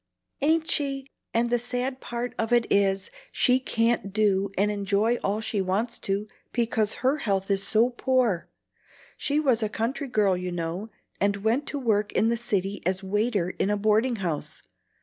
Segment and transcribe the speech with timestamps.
[0.41, 1.05] "Ain't she?
[1.31, 5.99] and the sad part of it is, she can't do and enjoy all she wants
[5.99, 8.49] to, because her health is so poor.
[9.15, 13.03] She was a country girl, you know, and went to work in the city as
[13.03, 14.63] waiter in a boarding house.